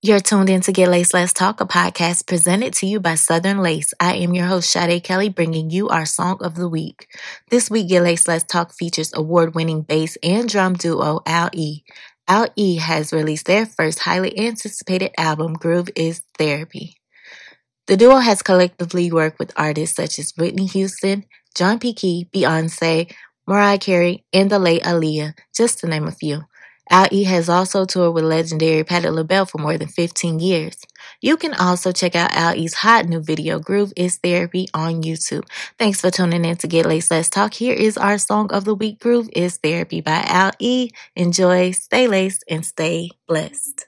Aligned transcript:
You're 0.00 0.20
tuned 0.20 0.48
in 0.48 0.60
to 0.60 0.70
Get 0.70 0.90
Laced 0.90 1.12
Let's 1.12 1.32
Talk, 1.32 1.60
a 1.60 1.66
podcast 1.66 2.28
presented 2.28 2.72
to 2.74 2.86
you 2.86 3.00
by 3.00 3.16
Southern 3.16 3.58
Lace. 3.58 3.92
I 3.98 4.14
am 4.14 4.32
your 4.32 4.46
host, 4.46 4.70
Sade 4.70 5.02
Kelly, 5.02 5.28
bringing 5.28 5.70
you 5.70 5.88
our 5.88 6.06
song 6.06 6.38
of 6.40 6.54
the 6.54 6.68
week. 6.68 7.08
This 7.50 7.68
week, 7.68 7.88
Get 7.88 8.04
Laced 8.04 8.28
Let's 8.28 8.44
Talk 8.44 8.72
features 8.72 9.10
award-winning 9.12 9.82
bass 9.82 10.16
and 10.22 10.48
drum 10.48 10.74
duo 10.74 11.18
Al 11.26 11.50
E. 11.52 11.82
Al 12.28 12.46
E 12.54 12.76
has 12.76 13.12
released 13.12 13.46
their 13.46 13.66
first 13.66 13.98
highly 13.98 14.38
anticipated 14.38 15.10
album, 15.18 15.54
Groove 15.54 15.88
is 15.96 16.22
Therapy. 16.38 16.94
The 17.88 17.96
duo 17.96 18.18
has 18.18 18.40
collectively 18.40 19.10
worked 19.10 19.40
with 19.40 19.52
artists 19.56 19.96
such 19.96 20.20
as 20.20 20.32
Whitney 20.38 20.66
Houston, 20.66 21.24
John 21.56 21.80
P. 21.80 21.92
Key, 21.92 22.28
Beyonce, 22.32 23.12
Mariah 23.48 23.78
Carey, 23.78 24.24
and 24.32 24.48
the 24.48 24.60
late 24.60 24.84
Aaliyah, 24.84 25.34
just 25.56 25.80
to 25.80 25.88
name 25.88 26.06
a 26.06 26.12
few. 26.12 26.42
Al 26.90 27.08
E 27.10 27.24
has 27.24 27.48
also 27.48 27.84
toured 27.84 28.14
with 28.14 28.24
legendary 28.24 28.84
Patti 28.84 29.08
LaBelle 29.10 29.46
for 29.46 29.58
more 29.58 29.76
than 29.76 29.88
15 29.88 30.40
years. 30.40 30.76
You 31.20 31.36
can 31.36 31.54
also 31.54 31.92
check 31.92 32.14
out 32.14 32.34
AL-E's 32.34 32.74
hot 32.74 33.06
new 33.06 33.20
video, 33.20 33.58
Groove 33.58 33.92
is 33.96 34.16
Therapy, 34.16 34.68
on 34.72 35.02
YouTube. 35.02 35.44
Thanks 35.78 36.00
for 36.00 36.10
tuning 36.10 36.44
in 36.44 36.56
to 36.58 36.68
Get 36.68 36.86
Laced 36.86 37.10
Let's 37.10 37.28
Talk. 37.28 37.54
Here 37.54 37.74
is 37.74 37.98
our 37.98 38.18
song 38.18 38.52
of 38.52 38.64
the 38.64 38.74
week, 38.74 39.00
Groove 39.00 39.28
is 39.34 39.56
Therapy 39.58 40.00
by 40.00 40.24
Al 40.26 40.52
E. 40.58 40.90
Enjoy, 41.16 41.72
stay 41.72 42.06
laced, 42.06 42.44
and 42.48 42.64
stay 42.64 43.10
blessed. 43.26 43.86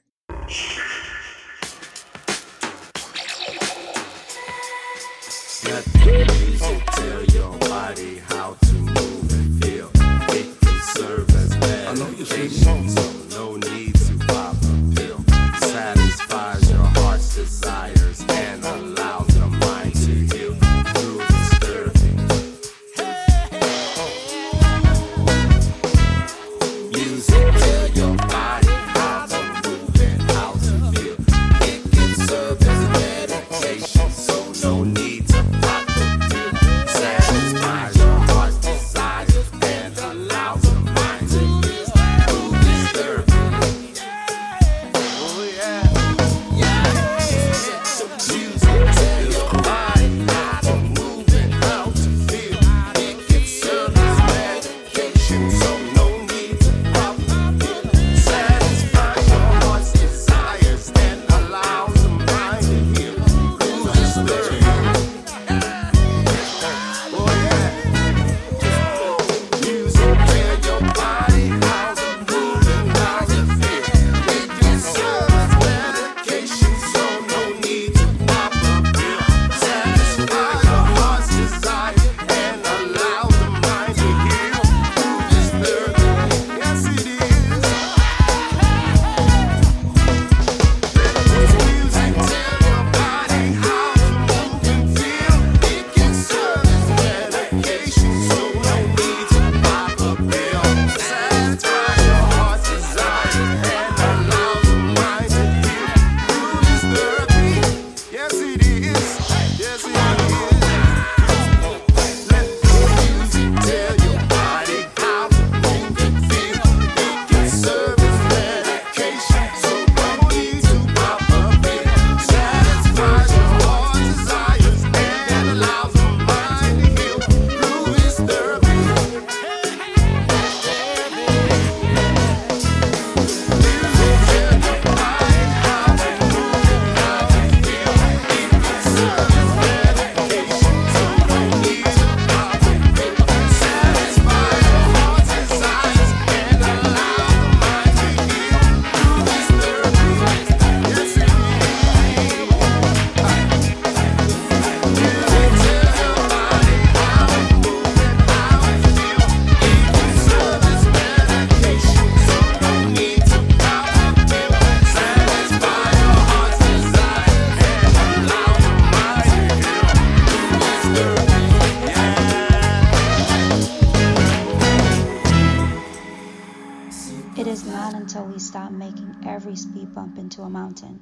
Until 178.00 178.24
we 178.24 178.38
stop 178.38 178.72
making 178.72 179.14
every 179.24 179.54
speed 179.54 179.94
bump 179.94 180.16
into 180.18 180.40
a 180.40 180.48
mountain 180.48 180.98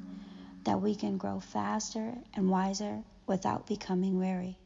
that 0.64 0.82
we 0.82 0.96
can 0.96 1.16
grow 1.16 1.38
faster 1.38 2.12
and 2.34 2.50
wiser 2.50 3.04
without 3.28 3.68
becoming 3.68 4.18
weary. 4.18 4.58